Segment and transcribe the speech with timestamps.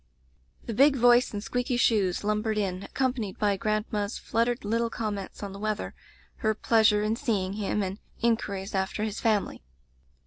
[0.65, 4.89] "The big voice and squeaky shoes lum bered in, accompanied by grandma's flut tered little
[4.89, 5.93] comments on the weather,
[6.37, 9.61] her pleasure in seeing him, and inquiries after his family.